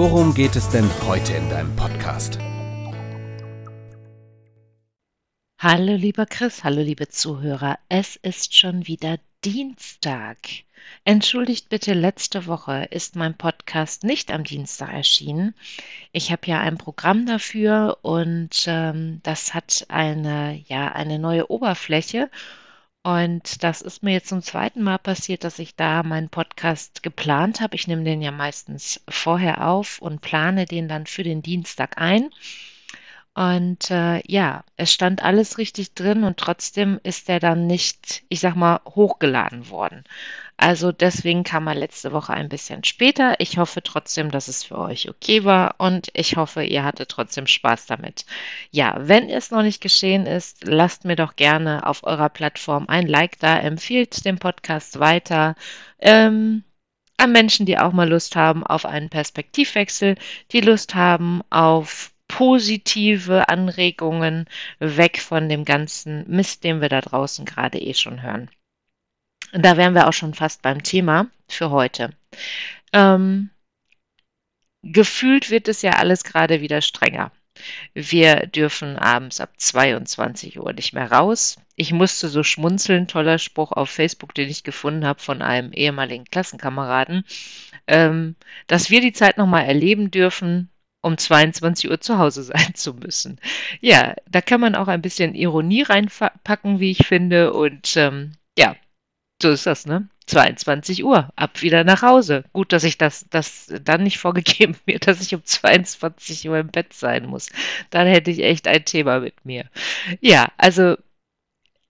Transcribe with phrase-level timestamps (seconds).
[0.00, 2.38] worum geht es denn heute in deinem Podcast?
[5.58, 10.38] Hallo lieber Chris, hallo liebe Zuhörer, es ist schon wieder Dienstag.
[11.04, 15.54] Entschuldigt bitte, letzte Woche ist mein Podcast nicht am Dienstag erschienen.
[16.12, 22.30] Ich habe ja ein Programm dafür und ähm, das hat eine, ja, eine neue Oberfläche.
[23.02, 27.60] Und das ist mir jetzt zum zweiten Mal passiert, dass ich da meinen Podcast geplant
[27.60, 27.74] habe.
[27.74, 32.30] Ich nehme den ja meistens vorher auf und plane den dann für den Dienstag ein.
[33.34, 38.40] Und äh, ja, es stand alles richtig drin und trotzdem ist er dann nicht, ich
[38.40, 40.04] sag mal, hochgeladen worden.
[40.62, 43.34] Also deswegen kam er letzte Woche ein bisschen später.
[43.40, 47.46] Ich hoffe trotzdem, dass es für euch okay war und ich hoffe, ihr hattet trotzdem
[47.46, 48.26] Spaß damit.
[48.70, 53.06] Ja, wenn es noch nicht geschehen ist, lasst mir doch gerne auf eurer Plattform ein
[53.06, 55.54] Like da, empfiehlt den Podcast weiter.
[55.98, 56.62] Ähm,
[57.16, 60.16] an Menschen, die auch mal Lust haben auf einen Perspektivwechsel,
[60.52, 64.44] die Lust haben auf positive Anregungen
[64.78, 68.50] weg von dem ganzen Mist, den wir da draußen gerade eh schon hören.
[69.52, 72.10] Und da wären wir auch schon fast beim Thema für heute.
[72.92, 73.50] Ähm,
[74.82, 77.32] gefühlt wird es ja alles gerade wieder strenger.
[77.94, 81.56] Wir dürfen abends ab 22 Uhr nicht mehr raus.
[81.76, 86.24] Ich musste so schmunzeln, toller Spruch auf Facebook, den ich gefunden habe von einem ehemaligen
[86.24, 87.24] Klassenkameraden,
[87.86, 90.70] ähm, dass wir die Zeit nochmal erleben dürfen,
[91.02, 93.40] um 22 Uhr zu Hause sein zu müssen.
[93.80, 97.52] Ja, da kann man auch ein bisschen Ironie reinpacken, wie ich finde.
[97.52, 98.76] Und ähm, ja,
[99.42, 100.08] so ist das, ne?
[100.26, 102.44] 22 Uhr, ab wieder nach Hause.
[102.52, 106.68] Gut, dass ich das, das dann nicht vorgegeben wird, dass ich um 22 Uhr im
[106.68, 107.50] Bett sein muss.
[107.90, 109.64] Dann hätte ich echt ein Thema mit mir.
[110.20, 110.96] Ja, also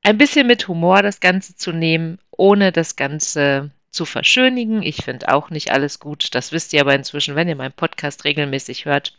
[0.03, 4.83] ein bisschen mit Humor das Ganze zu nehmen, ohne das Ganze zu verschönigen.
[4.83, 6.35] Ich finde auch nicht alles gut.
[6.35, 9.15] Das wisst ihr aber inzwischen, wenn ihr meinen Podcast regelmäßig hört.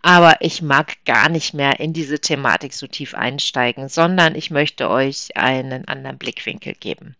[0.00, 4.88] Aber ich mag gar nicht mehr in diese Thematik so tief einsteigen, sondern ich möchte
[4.88, 7.16] euch einen anderen Blickwinkel geben.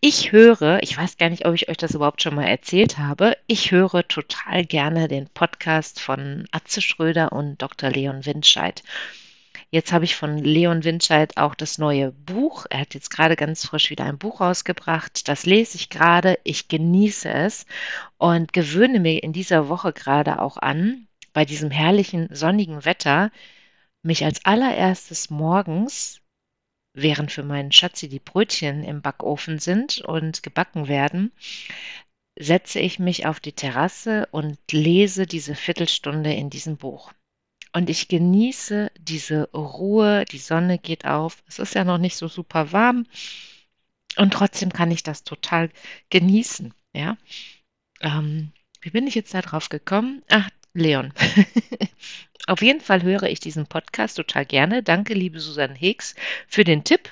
[0.00, 3.36] Ich höre, ich weiß gar nicht, ob ich euch das überhaupt schon mal erzählt habe,
[3.46, 7.90] ich höre total gerne den Podcast von Atze Schröder und Dr.
[7.90, 8.82] Leon Windscheid.
[9.70, 12.66] Jetzt habe ich von Leon Windscheid auch das neue Buch.
[12.70, 15.28] Er hat jetzt gerade ganz frisch wieder ein Buch rausgebracht.
[15.28, 16.38] Das lese ich gerade.
[16.44, 17.66] Ich genieße es
[18.16, 23.30] und gewöhne mir in dieser Woche gerade auch an, bei diesem herrlichen sonnigen Wetter,
[24.02, 26.22] mich als allererstes morgens,
[26.94, 31.32] während für meinen Schatzi die Brötchen im Backofen sind und gebacken werden,
[32.38, 37.12] setze ich mich auf die Terrasse und lese diese Viertelstunde in diesem Buch.
[37.74, 41.44] Und ich genieße diese Ruhe, die Sonne geht auf.
[41.46, 43.06] Es ist ja noch nicht so super warm.
[44.16, 45.68] Und trotzdem kann ich das total
[46.08, 46.72] genießen.
[46.94, 47.18] Ja.
[48.00, 50.22] Ähm, wie bin ich jetzt da drauf gekommen?
[50.30, 51.12] Ach, Leon.
[52.46, 54.82] Auf jeden Fall höre ich diesen Podcast total gerne.
[54.82, 56.14] Danke, liebe Susanne Hicks,
[56.46, 57.10] für den Tipp.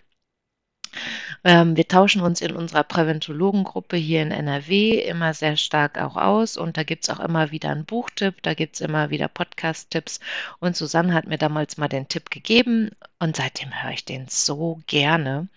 [1.43, 6.57] Ähm, wir tauschen uns in unserer Präventologengruppe hier in NRW immer sehr stark auch aus
[6.57, 10.21] und da gibt es auch immer wieder einen Buchtipp, da gibt es immer wieder Podcast-Tipps
[10.61, 14.81] und Susanne hat mir damals mal den Tipp gegeben und seitdem höre ich den so
[14.87, 15.49] gerne.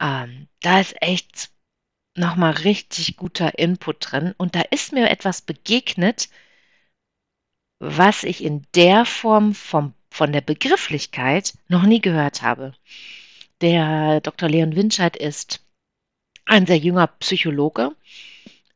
[0.00, 1.50] Ähm, da ist echt
[2.16, 6.28] nochmal richtig guter Input drin und da ist mir etwas begegnet,
[7.84, 12.72] was ich in der Form vom, von der Begrifflichkeit noch nie gehört habe.
[13.60, 14.48] Der Dr.
[14.48, 15.60] Leon Winscheid ist
[16.46, 17.94] ein sehr junger Psychologe,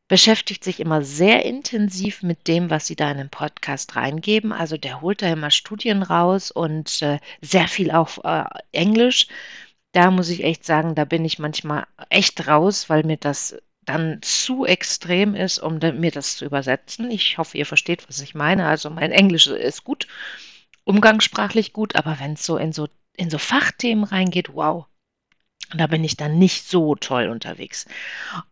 [0.07, 4.51] beschäftigt sich immer sehr intensiv mit dem, was Sie da in den Podcast reingeben.
[4.51, 9.27] Also der holt da immer Studien raus und äh, sehr viel auch äh, Englisch.
[9.91, 13.55] Da muss ich echt sagen, da bin ich manchmal echt raus, weil mir das
[13.89, 17.09] dann zu extrem ist, um mir das zu übersetzen.
[17.09, 18.67] Ich hoffe, ihr versteht, was ich meine.
[18.67, 20.07] Also mein Englisch ist gut,
[20.83, 24.85] umgangssprachlich gut, aber wenn es so in so in so Fachthemen reingeht, wow,
[25.75, 27.85] da bin ich dann nicht so toll unterwegs.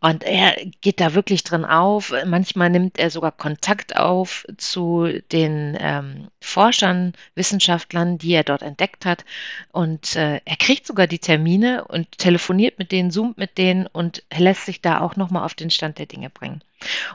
[0.00, 2.14] Und er geht da wirklich drin auf.
[2.24, 9.04] Manchmal nimmt er sogar Kontakt auf zu den ähm, Forschern, Wissenschaftlern, die er dort entdeckt
[9.04, 9.24] hat.
[9.72, 14.22] Und äh, er kriegt sogar die Termine und telefoniert mit denen, zoomt mit denen und
[14.36, 16.62] lässt sich da auch nochmal auf den Stand der Dinge bringen.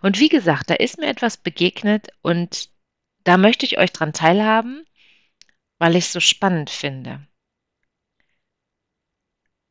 [0.01, 2.69] Und wie gesagt, da ist mir etwas begegnet und
[3.23, 4.85] da möchte ich euch dran teilhaben,
[5.79, 7.25] weil ich es so spannend finde.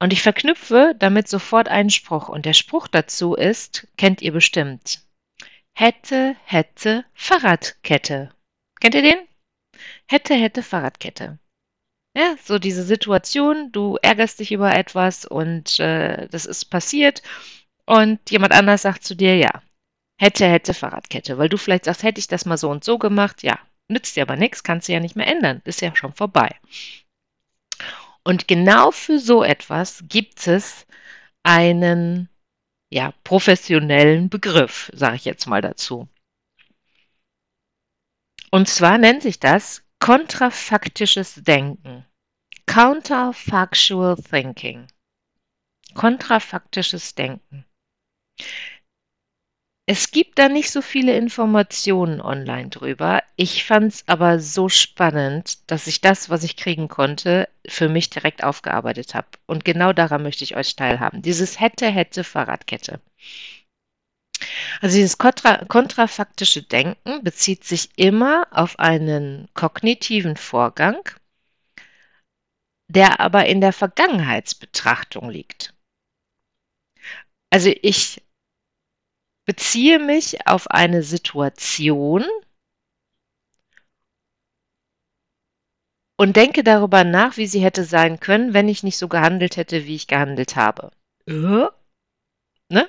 [0.02, 2.28] Und ich verknüpfe damit sofort einen Spruch.
[2.28, 5.06] Und der Spruch dazu ist, kennt ihr bestimmt.
[5.75, 8.32] Hätte, hätte, Fahrradkette.
[8.81, 9.28] Kennt ihr den?
[10.08, 11.38] Hätte, hätte, Fahrradkette.
[12.19, 17.22] Ja, so diese Situation, du ärgerst dich über etwas und äh, das ist passiert
[17.87, 19.62] und jemand anders sagt zu dir, ja,
[20.20, 23.44] hätte, hätte Fahrradkette, weil du vielleicht sagst, hätte ich das mal so und so gemacht,
[23.44, 23.56] ja,
[23.87, 26.56] nützt dir aber nichts, kannst du ja nicht mehr ändern, ist ja schon vorbei.
[28.24, 30.86] Und genau für so etwas gibt es
[31.42, 32.28] einen
[32.90, 36.08] ja, professionellen Begriff, sage ich jetzt mal dazu.
[38.50, 42.04] Und zwar nennt sich das kontrafaktisches Denken.
[42.66, 44.86] Counterfactual Thinking.
[45.94, 47.64] Kontrafaktisches Denken.
[49.87, 53.20] Es gibt da nicht so viele Informationen online drüber.
[53.34, 58.08] Ich fand es aber so spannend, dass ich das, was ich kriegen konnte, für mich
[58.08, 59.26] direkt aufgearbeitet habe.
[59.46, 61.20] Und genau daran möchte ich euch teilhaben.
[61.20, 63.00] Dieses hätte, hätte Fahrradkette.
[64.81, 71.00] Also dieses kontra kontrafaktische Denken bezieht sich immer auf einen kognitiven Vorgang,
[72.88, 75.75] der aber in der Vergangenheitsbetrachtung liegt.
[77.50, 78.23] Also ich
[79.44, 82.25] beziehe mich auf eine Situation
[86.17, 89.87] und denke darüber nach, wie sie hätte sein können, wenn ich nicht so gehandelt hätte,
[89.87, 90.91] wie ich gehandelt habe.
[91.27, 91.67] Äh?
[92.69, 92.89] Ne?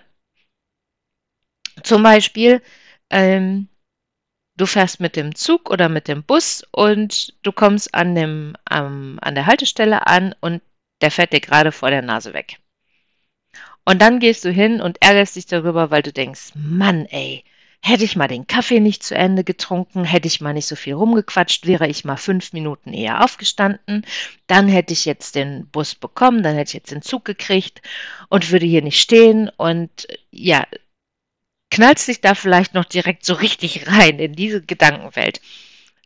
[1.81, 2.61] Zum Beispiel,
[3.09, 3.67] ähm,
[4.55, 9.17] du fährst mit dem Zug oder mit dem Bus und du kommst an, dem, ähm,
[9.21, 10.61] an der Haltestelle an und
[11.01, 12.59] der fährt dir gerade vor der Nase weg.
[13.85, 17.43] Und dann gehst du hin und ärgerst dich darüber, weil du denkst, Mann, ey,
[17.81, 20.93] hätte ich mal den Kaffee nicht zu Ende getrunken, hätte ich mal nicht so viel
[20.93, 24.05] rumgequatscht, wäre ich mal fünf Minuten eher aufgestanden,
[24.47, 27.81] dann hätte ich jetzt den Bus bekommen, dann hätte ich jetzt den Zug gekriegt
[28.29, 30.65] und würde hier nicht stehen und ja,
[31.71, 35.41] knallst dich da vielleicht noch direkt so richtig rein in diese Gedankenwelt,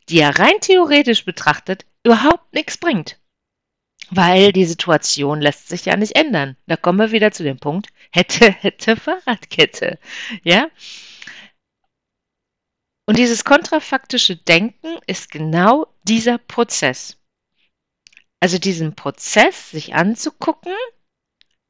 [0.10, 3.18] die ja rein theoretisch betrachtet überhaupt nichts bringt.
[4.10, 6.56] Weil die Situation lässt sich ja nicht ändern.
[6.66, 10.00] Da kommen wir wieder zu dem Punkt, hätte, hätte Fahrradkette.
[10.44, 10.70] Ja?
[13.06, 17.18] Und dieses kontrafaktische Denken ist genau dieser Prozess.
[18.40, 20.74] Also diesen Prozess sich anzugucken,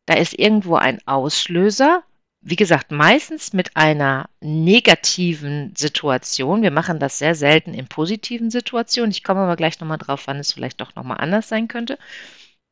[0.07, 2.03] da ist irgendwo ein Auslöser,
[2.41, 6.61] wie gesagt, meistens mit einer negativen Situation.
[6.61, 9.11] Wir machen das sehr selten in positiven Situationen.
[9.11, 11.97] Ich komme aber gleich nochmal drauf, wann es vielleicht doch nochmal anders sein könnte.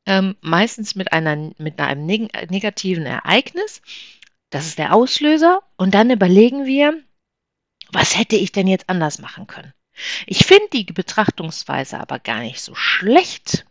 [0.06, 3.82] Ähm, meistens mit, einer, mit einem neg negativen Ereignis.
[4.50, 5.62] Das ist der Auslöser.
[5.78, 7.02] Und dann überlegen wir,
[7.92, 9.74] was hätte ich denn jetzt anders machen können?
[10.28, 13.66] Ich finde die Betrachtungsweise aber gar nicht so schlecht,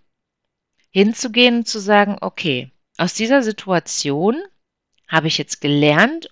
[0.90, 4.42] hinzugehen und zu sagen, okay, aus dieser Situation
[5.08, 6.28] habe ich jetzt gelernt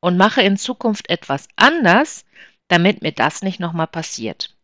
[0.00, 2.24] und mache in Zukunft etwas anders,
[2.68, 4.56] damit mir das nicht nochmal passiert.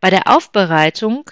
[0.00, 1.30] Bei der Aufbereitung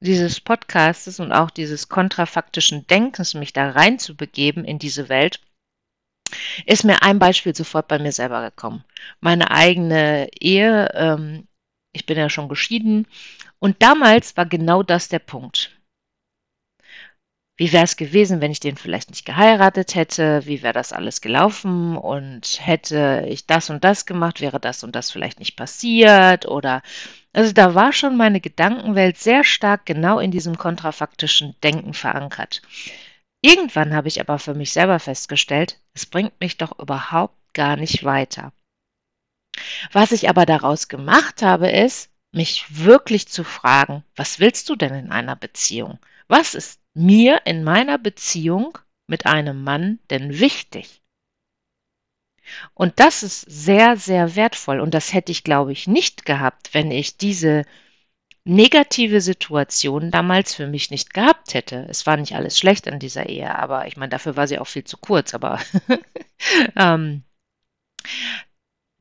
[0.00, 5.40] dieses Podcastes und auch dieses kontrafaktischen Denkens, mich da reinzubegeben in diese Welt,
[6.66, 8.84] ist mir ein Beispiel sofort bei mir selber gekommen.
[9.20, 11.46] Meine eigene Ehe, ähm,
[11.92, 13.06] ich bin ja schon geschieden,
[13.58, 15.70] und damals war genau das der Punkt.
[17.62, 20.44] Wie wäre es gewesen, wenn ich den vielleicht nicht geheiratet hätte?
[20.46, 21.96] Wie wäre das alles gelaufen?
[21.96, 26.44] Und hätte ich das und das gemacht, wäre das und das vielleicht nicht passiert?
[26.44, 26.82] Oder
[27.32, 32.62] also da war schon meine Gedankenwelt sehr stark genau in diesem kontrafaktischen Denken verankert.
[33.42, 38.02] Irgendwann habe ich aber für mich selber festgestellt, es bringt mich doch überhaupt gar nicht
[38.02, 38.52] weiter.
[39.92, 44.94] Was ich aber daraus gemacht habe, ist, mich wirklich zu fragen, was willst du denn
[44.94, 46.00] in einer Beziehung?
[46.26, 51.02] Was ist mir in meiner Beziehung mit einem Mann denn wichtig?
[52.74, 54.80] Und das ist sehr, sehr wertvoll.
[54.80, 57.64] Und das hätte ich, glaube ich, nicht gehabt, wenn ich diese
[58.44, 61.86] negative Situation damals für mich nicht gehabt hätte.
[61.88, 64.66] Es war nicht alles schlecht an dieser Ehe, aber ich meine, dafür war sie auch
[64.66, 65.34] viel zu kurz.
[65.34, 65.60] Aber
[66.76, 67.22] ähm,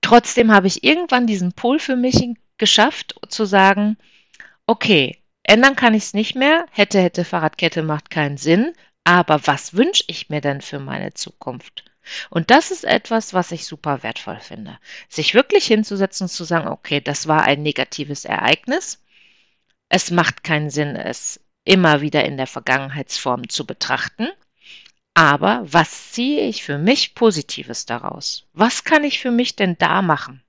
[0.01, 2.24] trotzdem habe ich irgendwann diesen Pol für mich
[2.57, 3.98] geschafft, zu sagen,
[4.67, 5.21] okay,
[5.51, 6.65] Ändern kann ich es nicht mehr.
[6.72, 8.72] Hätte, hätte Fahrradkette macht keinen Sinn.
[9.03, 11.84] Aber was wünsche ich mir denn für meine Zukunft?
[12.29, 14.79] Und das ist etwas, was ich super wertvoll finde.
[15.10, 19.03] Sich wirklich hinzusetzen und zu sagen, okay, das war ein negatives Ereignis.
[19.89, 24.29] Es macht keinen Sinn, es immer wieder in der Vergangenheitsform zu betrachten.
[25.15, 28.48] Aber was ziehe ich für mich Positives daraus?
[28.53, 30.41] Was kann ich für mich denn da machen?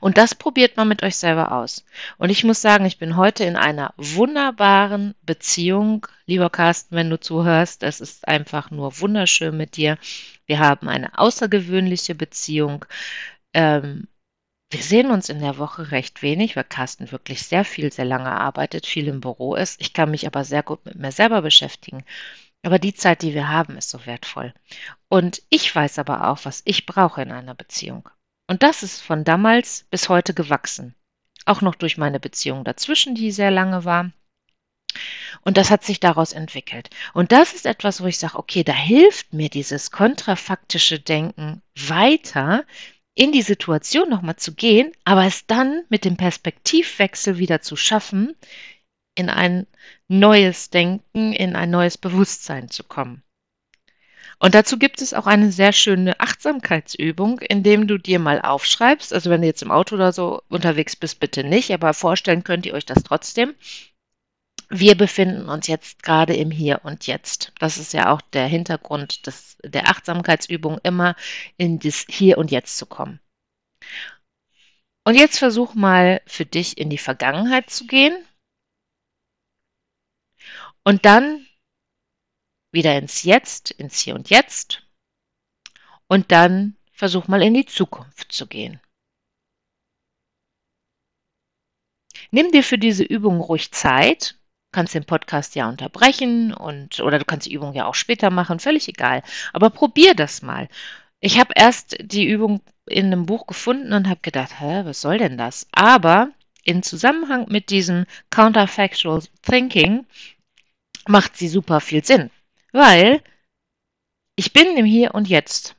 [0.00, 1.84] Und das probiert man mit euch selber aus.
[2.18, 6.06] Und ich muss sagen, ich bin heute in einer wunderbaren Beziehung.
[6.26, 9.98] Lieber Carsten, wenn du zuhörst, es ist einfach nur wunderschön mit dir.
[10.46, 12.84] Wir haben eine außergewöhnliche Beziehung.
[13.54, 14.08] Ähm,
[14.72, 18.30] wir sehen uns in der Woche recht wenig, weil Carsten wirklich sehr viel, sehr lange
[18.30, 19.80] arbeitet, viel im Büro ist.
[19.80, 22.04] Ich kann mich aber sehr gut mit mir selber beschäftigen.
[22.62, 24.54] Aber die Zeit, die wir haben, ist so wertvoll.
[25.08, 28.08] Und ich weiß aber auch, was ich brauche in einer Beziehung.
[28.50, 30.96] Und das ist von damals bis heute gewachsen.
[31.44, 34.10] Auch noch durch meine Beziehung dazwischen, die sehr lange war.
[35.42, 36.90] Und das hat sich daraus entwickelt.
[37.14, 42.64] Und das ist etwas, wo ich sage, okay, da hilft mir dieses kontrafaktische Denken weiter,
[43.14, 48.34] in die Situation nochmal zu gehen, aber es dann mit dem Perspektivwechsel wieder zu schaffen,
[49.14, 49.68] in ein
[50.08, 53.22] neues Denken, in ein neues Bewusstsein zu kommen.
[54.42, 59.28] Und dazu gibt es auch eine sehr schöne Achtsamkeitsübung, indem du dir mal aufschreibst, also
[59.28, 62.72] wenn du jetzt im Auto oder so unterwegs bist, bitte nicht, aber vorstellen könnt ihr
[62.72, 63.54] euch das trotzdem.
[64.70, 67.52] Wir befinden uns jetzt gerade im Hier und Jetzt.
[67.58, 71.16] Das ist ja auch der Hintergrund des, der Achtsamkeitsübung, immer
[71.58, 73.20] in das Hier und Jetzt zu kommen.
[75.04, 78.16] Und jetzt versuch mal für dich in die Vergangenheit zu gehen
[80.82, 81.46] und dann
[82.72, 84.82] wieder ins Jetzt, ins Hier und Jetzt
[86.08, 88.80] und dann versuch mal in die Zukunft zu gehen.
[92.30, 94.32] Nimm dir für diese Übung ruhig Zeit.
[94.32, 98.30] Du kannst den Podcast ja unterbrechen und oder du kannst die Übung ja auch später
[98.30, 99.22] machen, völlig egal.
[99.52, 100.68] Aber probier das mal.
[101.20, 105.18] Ich habe erst die Übung in einem Buch gefunden und habe gedacht, hä, was soll
[105.18, 105.68] denn das?
[105.72, 106.30] Aber
[106.64, 110.06] in Zusammenhang mit diesem Counterfactual Thinking
[111.06, 112.30] macht sie super viel Sinn.
[112.72, 113.22] Weil
[114.36, 115.76] ich bin im Hier und Jetzt.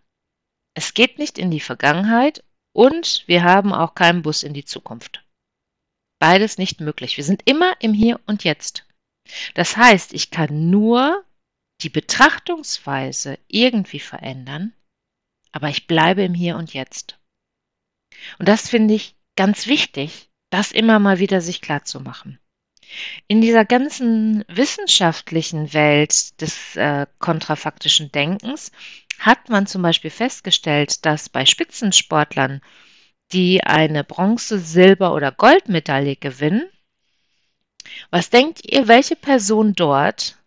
[0.74, 2.44] Es geht nicht in die Vergangenheit
[2.74, 5.26] und wir haben auch keinen Bus in die Zukunft.
[6.20, 7.18] Beides nicht möglich.
[7.18, 8.86] Wir sind immer im Hier und Jetzt.
[9.54, 11.26] Das heißt, ich kann nur
[11.82, 14.74] die Betrachtungsweise irgendwie verändern,
[15.52, 17.18] aber ich bleibe im Hier und Jetzt.
[18.38, 22.40] Und das finde ich ganz wichtig, das immer mal wieder sich klar zu machen.
[23.28, 28.72] In dieser ganzen wissenschaftlichen Welt des äh, kontrafaktischen Denkens
[29.20, 32.62] hat man zum Beispiel festgestellt, dass bei Spitzensportlern,
[33.32, 36.70] die eine Bronze-, Silber- oder Goldmedaille gewinnen,
[38.10, 40.38] was denkt ihr, welche Person dort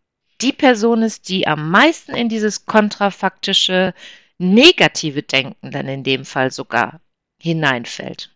[0.40, 3.94] die Person ist, die am meisten in dieses kontrafaktische,
[4.38, 7.00] negative Denken dann in dem Fall sogar
[7.40, 8.30] hineinfällt?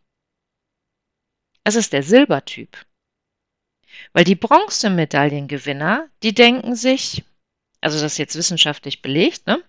[1.64, 2.87] Es ist der Silbertyp.
[4.12, 7.24] Weil die Bronzemedaillengewinner, die denken sich,
[7.80, 9.62] also das ist jetzt wissenschaftlich belegt, ne?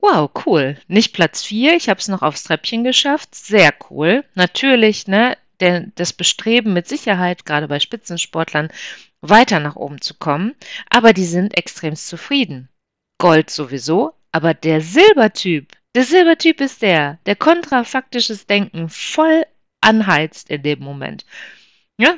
[0.00, 0.76] Wow, cool.
[0.88, 3.36] Nicht Platz 4, ich habe es noch aufs Treppchen geschafft.
[3.36, 4.24] Sehr cool.
[4.34, 8.68] Natürlich, ne, der, das Bestreben mit Sicherheit, gerade bei Spitzensportlern,
[9.20, 10.54] weiter nach oben zu kommen,
[10.90, 12.68] aber die sind extremst zufrieden.
[13.18, 19.44] Gold sowieso, aber der Silbertyp, der Silbertyp ist der, der kontrafaktisches Denken voll
[19.80, 21.24] anheizt in dem Moment.
[21.98, 22.16] Ja,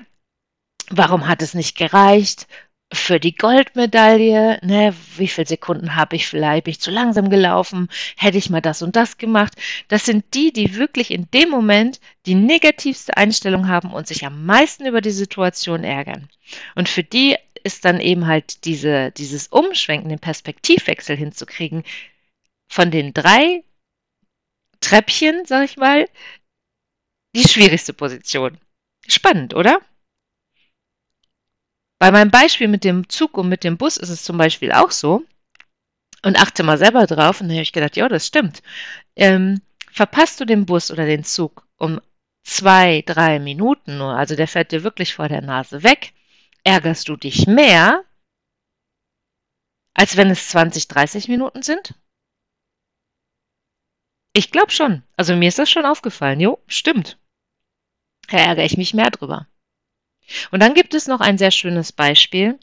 [0.91, 2.47] Warum hat es nicht gereicht?
[2.93, 7.89] Für die Goldmedaille, ne, wie viele Sekunden habe ich vielleicht, bin ich zu langsam gelaufen,
[8.17, 9.55] hätte ich mal das und das gemacht.
[9.89, 14.45] Das sind die, die wirklich in dem Moment die negativste Einstellung haben und sich am
[14.47, 16.29] meisten über die Situation ärgern.
[16.77, 21.83] Und für die ist dann eben halt diese, dieses Umschwenken, den Perspektivwechsel hinzukriegen,
[22.69, 23.65] von den drei
[24.81, 26.07] Treppchen, sag ich mal,
[27.35, 28.59] die schwierigste Position.
[29.09, 29.81] Spannend, oder?
[31.99, 34.91] Bei meinem Beispiel mit dem Zug und mit dem Bus ist es zum Beispiel auch
[34.91, 35.25] so.
[36.23, 37.41] Und achte mal selber drauf.
[37.41, 38.63] Und dann habe ich gedacht, ja, das stimmt.
[39.17, 39.61] Ähm,
[39.93, 42.01] verpasst du den Bus oder den Zug um
[42.45, 46.13] zwei, drei Minuten nur, also der fährt dir wirklich vor der Nase weg,
[46.63, 48.05] ärgerst du dich mehr,
[49.95, 51.95] als wenn es 20, 30 Minuten sind?
[54.37, 55.05] Ich glaube schon.
[55.17, 56.41] Also mir ist das schon aufgefallen.
[56.41, 57.19] Jo, stimmt.
[58.29, 59.47] Da ärgere ich mich mehr drüber.
[60.51, 62.59] Und dann gibt es noch ein sehr schönes Beispiel.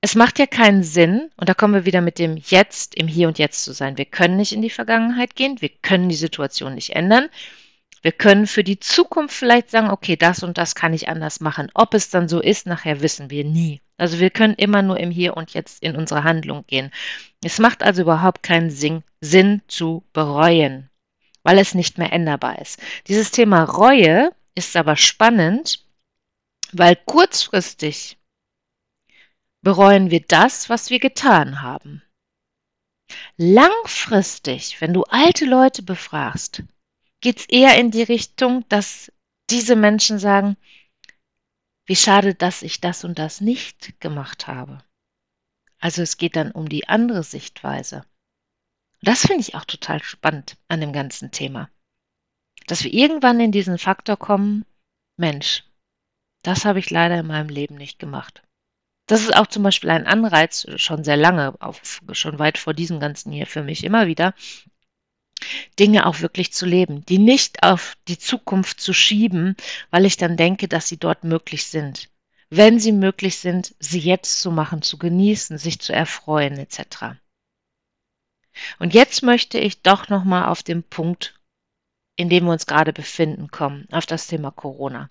[0.00, 3.26] Es macht ja keinen Sinn, und da kommen wir wieder mit dem Jetzt, im Hier
[3.26, 3.96] und Jetzt zu sein.
[3.96, 7.30] Wir können nicht in die Vergangenheit gehen, wir können die Situation nicht ändern.
[8.02, 11.70] Wir können für die Zukunft vielleicht sagen, okay, das und das kann ich anders machen.
[11.72, 13.80] Ob es dann so ist, nachher wissen wir nie.
[13.96, 16.90] Also wir können immer nur im Hier und Jetzt in unsere Handlung gehen.
[17.42, 20.90] Es macht also überhaupt keinen Sinn zu bereuen,
[21.44, 22.78] weil es nicht mehr änderbar ist.
[23.08, 25.83] Dieses Thema Reue ist aber spannend,
[26.78, 28.18] weil kurzfristig
[29.62, 32.02] bereuen wir das, was wir getan haben.
[33.36, 36.62] Langfristig, wenn du alte Leute befragst,
[37.20, 39.12] geht es eher in die Richtung, dass
[39.50, 40.56] diese Menschen sagen,
[41.86, 44.82] wie schade, dass ich das und das nicht gemacht habe.
[45.78, 48.06] Also es geht dann um die andere Sichtweise.
[49.02, 51.68] Das finde ich auch total spannend an dem ganzen Thema.
[52.66, 54.64] Dass wir irgendwann in diesen Faktor kommen,
[55.18, 55.64] Mensch,
[56.44, 58.42] das habe ich leider in meinem Leben nicht gemacht.
[59.06, 63.00] Das ist auch zum Beispiel ein Anreiz, schon sehr lange, auf, schon weit vor diesem
[63.00, 64.34] ganzen hier für mich immer wieder,
[65.78, 69.56] Dinge auch wirklich zu leben, die nicht auf die Zukunft zu schieben,
[69.90, 72.08] weil ich dann denke, dass sie dort möglich sind.
[72.50, 77.18] Wenn sie möglich sind, sie jetzt zu machen, zu genießen, sich zu erfreuen etc.
[78.78, 81.34] Und jetzt möchte ich doch noch mal auf den Punkt,
[82.16, 85.10] in dem wir uns gerade befinden, kommen, auf das Thema Corona.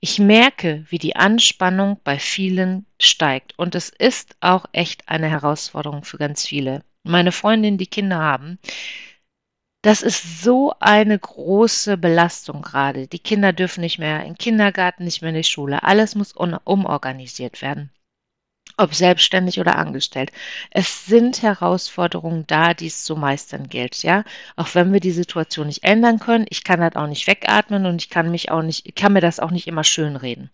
[0.00, 6.04] Ich merke, wie die Anspannung bei vielen steigt und es ist auch echt eine Herausforderung
[6.04, 6.82] für ganz viele.
[7.04, 8.58] Meine Freundinnen, die Kinder haben,
[9.82, 13.06] das ist so eine große Belastung gerade.
[13.06, 15.82] Die Kinder dürfen nicht mehr in den Kindergarten, nicht mehr in die Schule.
[15.82, 17.90] Alles muss umorganisiert werden.
[18.76, 20.32] Ob selbstständig oder angestellt.
[20.70, 24.24] Es sind Herausforderungen da, die es zu meistern gilt, ja.
[24.56, 28.02] Auch wenn wir die Situation nicht ändern können, ich kann das auch nicht wegatmen und
[28.02, 30.50] ich kann mich auch nicht, ich kann mir das auch nicht immer schönreden.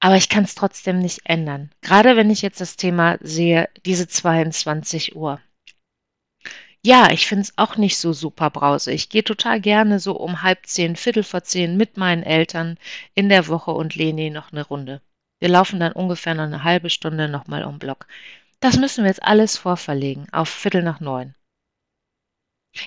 [0.00, 1.70] Aber ich kann es trotzdem nicht ändern.
[1.82, 5.40] Gerade wenn ich jetzt das Thema sehe, diese 22 Uhr.
[6.82, 8.92] Ja, ich finde es auch nicht so super Brause.
[8.92, 12.78] Ich gehe total gerne so um halb zehn, Viertel vor zehn mit meinen Eltern
[13.14, 15.02] in der Woche und Leni noch eine Runde.
[15.38, 18.06] Wir laufen dann ungefähr noch eine halbe Stunde nochmal um Block.
[18.60, 21.34] Das müssen wir jetzt alles vorverlegen auf Viertel nach neun.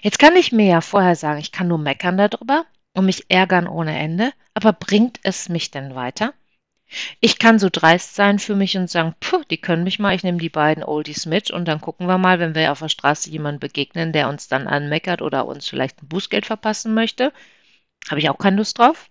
[0.02, 3.68] Jetzt kann ich mir ja vorher sagen, ich kann nur meckern darüber und mich ärgern
[3.68, 6.34] ohne Ende, aber bringt es mich denn weiter?
[7.20, 10.24] Ich kann so dreist sein für mich und sagen, puh, die können mich mal, ich
[10.24, 13.30] nehme die beiden Oldies mit und dann gucken wir mal, wenn wir auf der Straße
[13.30, 17.32] jemanden begegnen, der uns dann anmeckert oder uns vielleicht ein Bußgeld verpassen möchte.
[18.10, 19.09] Habe ich auch keine Lust drauf.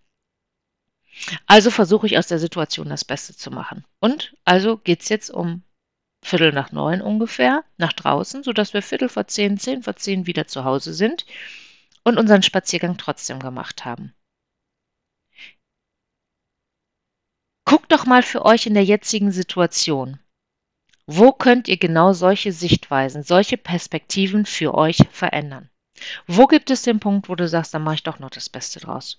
[1.46, 3.84] Also versuche ich aus der Situation das Beste zu machen.
[4.00, 5.62] Und also geht es jetzt um
[6.22, 10.46] Viertel nach neun ungefähr nach draußen, sodass wir Viertel vor zehn, zehn vor zehn wieder
[10.46, 11.26] zu Hause sind
[12.04, 14.14] und unseren Spaziergang trotzdem gemacht haben.
[17.64, 20.18] Guckt doch mal für euch in der jetzigen Situation.
[21.06, 25.70] Wo könnt ihr genau solche Sichtweisen, solche Perspektiven für euch verändern?
[26.26, 28.80] Wo gibt es den Punkt, wo du sagst, da mache ich doch noch das Beste
[28.80, 29.16] draus?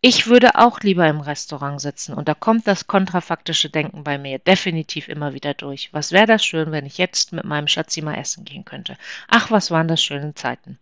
[0.00, 4.38] Ich würde auch lieber im Restaurant sitzen und da kommt das kontrafaktische Denken bei mir
[4.38, 5.92] definitiv immer wieder durch.
[5.92, 8.96] Was wäre das schön, wenn ich jetzt mit meinem Schatzi mal essen gehen könnte?
[9.28, 10.78] Ach, was waren das schöne Zeiten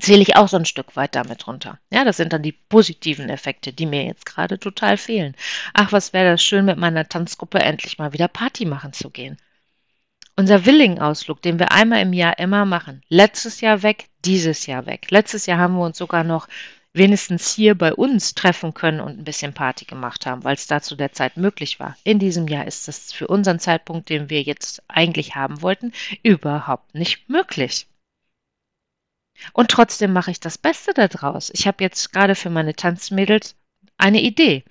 [0.00, 1.78] zähle ich auch so ein Stück weit damit runter.
[1.90, 5.34] Ja, das sind dann die positiven Effekte, die mir jetzt gerade total fehlen.
[5.72, 9.38] Ach, was wäre das schön, mit meiner Tanzgruppe endlich mal wieder Party machen zu gehen.
[10.36, 15.10] Unser Willing-Ausflug, den wir einmal im Jahr immer machen, letztes Jahr weg, dieses Jahr weg.
[15.10, 16.48] Letztes Jahr haben wir uns sogar noch
[16.92, 20.80] wenigstens hier bei uns treffen können und ein bisschen Party gemacht haben, weil es da
[20.80, 21.96] zu der Zeit möglich war.
[22.04, 26.94] In diesem Jahr ist es für unseren Zeitpunkt, den wir jetzt eigentlich haben wollten, überhaupt
[26.94, 27.86] nicht möglich.
[29.52, 31.50] Und trotzdem mache ich das Beste daraus.
[31.54, 33.56] Ich habe jetzt gerade für meine Tanzmädels
[33.96, 34.64] eine Idee.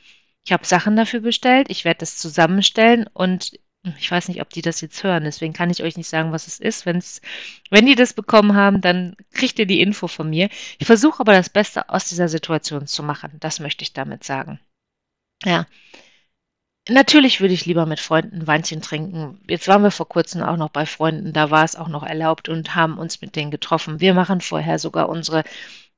[0.46, 3.60] Ich habe Sachen dafür bestellt, ich werde das zusammenstellen und
[4.00, 6.47] ich weiß nicht, ob die das jetzt hören, deswegen kann ich euch nicht sagen, was
[6.47, 6.86] es ist.
[6.86, 7.21] Wenn's,
[7.69, 10.50] wenn die das bekommen haben, dann kriegt ihr die Info von mir.
[10.80, 13.32] Ich versuche aber das Beste aus dieser Situation zu machen.
[13.39, 14.60] Das möchte ich damit sagen.
[15.43, 15.67] Ja,
[16.89, 19.41] Natürlich würde ich lieber mit Freunden Weinchen trinken.
[19.47, 22.47] Jetzt waren wir vor kurzem auch noch bei Freunden, da war es auch noch erlaubt
[22.47, 24.00] und haben uns mit denen getroffen.
[24.00, 25.43] Wir machen vorher sogar unsere,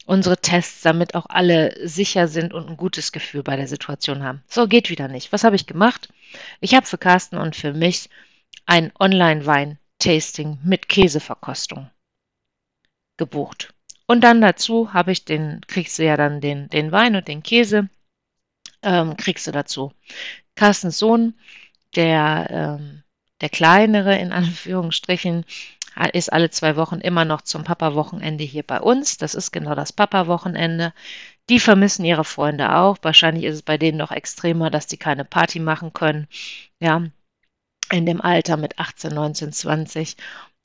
[0.05, 4.41] unsere Tests, damit auch alle sicher sind und ein gutes Gefühl bei der Situation haben.
[4.47, 5.31] So geht wieder nicht.
[5.31, 6.09] Was habe ich gemacht?
[6.59, 8.09] Ich habe für Carsten und für mich
[8.65, 11.89] ein Online-Wein-Tasting mit Käseverkostung
[13.17, 13.73] gebucht.
[14.05, 17.43] Und dann dazu habe ich den, kriegst du ja dann den, den Wein und den
[17.43, 17.89] Käse,
[18.81, 19.93] ähm, kriegst du dazu.
[20.55, 21.35] Carstens Sohn,
[21.95, 23.03] der, ähm,
[23.41, 25.45] der kleinere in Anführungsstrichen,
[26.13, 29.17] ist alle zwei Wochen immer noch zum Papa-Wochenende hier bei uns.
[29.17, 30.93] Das ist genau das Papa-Wochenende.
[31.49, 32.97] Die vermissen ihre Freunde auch.
[33.01, 36.27] Wahrscheinlich ist es bei denen noch extremer, dass die keine Party machen können.
[36.79, 37.03] Ja,
[37.91, 40.15] in dem Alter mit 18, 19, 20.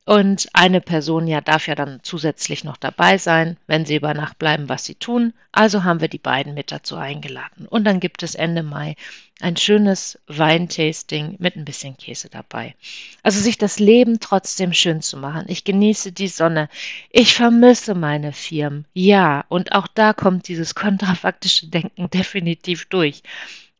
[0.06, 4.38] Und eine Person ja darf ja dann zusätzlich noch dabei sein, wenn sie über Nacht
[4.38, 5.32] bleiben, was sie tun.
[5.50, 7.66] Also haben wir die beiden mit dazu eingeladen.
[7.66, 8.96] Und dann gibt es Ende Mai
[9.40, 12.74] ein schönes Weintasting mit ein bisschen Käse dabei.
[13.22, 15.46] Also sich das Leben trotzdem schön zu machen.
[15.48, 16.68] Ich genieße die Sonne.
[17.10, 18.84] Ich vermisse meine Firmen.
[18.92, 23.22] Ja, und auch da kommt dieses kontrafaktische Denken definitiv durch.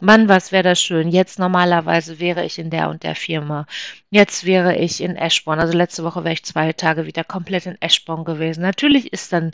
[0.00, 1.08] Mann, was wäre das schön.
[1.08, 3.66] Jetzt normalerweise wäre ich in der und der Firma.
[4.10, 5.60] Jetzt wäre ich in Eschborn.
[5.60, 8.62] Also letzte Woche wäre ich zwei Tage wieder komplett in Eschborn gewesen.
[8.62, 9.52] Natürlich ist dann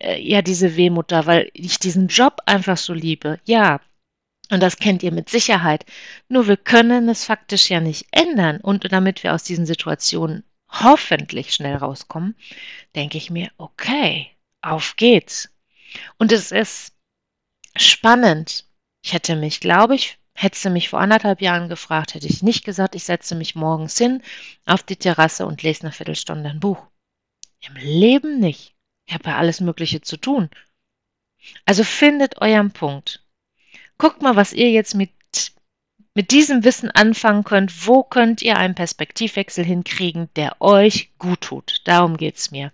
[0.00, 3.40] äh, ja diese Wehmut da, weil ich diesen Job einfach so liebe.
[3.44, 3.80] Ja,
[4.50, 5.86] und das kennt ihr mit Sicherheit.
[6.28, 8.58] Nur wir können es faktisch ja nicht ändern.
[8.60, 12.36] Und damit wir aus diesen Situationen hoffentlich schnell rauskommen,
[12.94, 14.28] denke ich mir, okay,
[14.60, 15.48] auf geht's.
[16.18, 16.94] Und es ist
[17.76, 18.64] spannend.
[19.02, 22.64] Ich hätte mich, glaube ich, hättest du mich vor anderthalb Jahren gefragt, hätte ich nicht
[22.64, 24.22] gesagt, ich setze mich morgens hin
[24.66, 26.86] auf die Terrasse und lese eine Viertelstunde ein Buch.
[27.60, 28.74] Im Leben nicht.
[29.06, 30.48] Ich habe ja alles Mögliche zu tun.
[31.64, 33.24] Also findet euren Punkt.
[33.98, 35.10] Guckt mal, was ihr jetzt mit,
[36.14, 37.86] mit diesem Wissen anfangen könnt.
[37.86, 41.82] Wo könnt ihr einen Perspektivwechsel hinkriegen, der euch gut tut?
[41.84, 42.72] Darum geht es mir.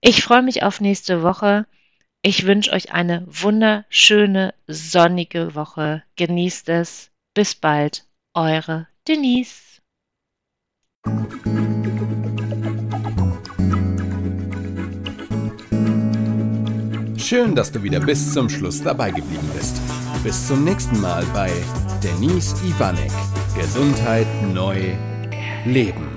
[0.00, 1.66] Ich freue mich auf nächste Woche.
[2.22, 6.02] Ich wünsche euch eine wunderschöne, sonnige Woche.
[6.16, 7.10] Genießt es.
[7.32, 8.04] Bis bald.
[8.34, 9.80] Eure Denise.
[17.16, 19.80] Schön, dass du wieder bis zum Schluss dabei geblieben bist.
[20.22, 21.50] Bis zum nächsten Mal bei
[22.02, 23.12] Denise Ivanek.
[23.56, 24.92] Gesundheit neu
[25.64, 26.09] leben.